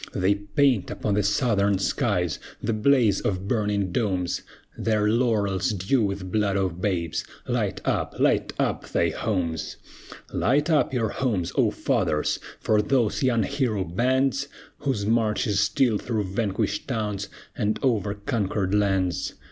They 0.13 0.33
paint 0.33 0.89
upon 0.89 1.13
the 1.13 1.21
Southern 1.21 1.77
skies 1.77 2.39
The 2.59 2.73
blaze 2.73 3.21
of 3.21 3.47
burning 3.47 3.91
domes, 3.91 4.41
Their 4.75 5.07
laurels 5.07 5.69
dew 5.73 6.01
with 6.01 6.31
blood 6.31 6.57
of 6.57 6.81
babes! 6.81 7.23
Light 7.47 7.81
up, 7.85 8.15
light 8.19 8.51
up 8.57 8.89
thy 8.89 9.09
homes! 9.09 9.77
Light 10.33 10.71
up 10.71 10.91
your 10.91 11.09
homes, 11.09 11.51
O 11.55 11.69
fathers! 11.69 12.39
For 12.59 12.81
those 12.81 13.21
young 13.21 13.43
hero 13.43 13.83
bands, 13.83 14.47
Whose 14.79 15.05
march 15.05 15.45
is 15.45 15.59
still 15.59 15.99
through 15.99 16.23
vanquished 16.33 16.87
towns, 16.87 17.29
And 17.55 17.77
over 17.83 18.15
conquered 18.15 18.73
lands! 18.73 19.35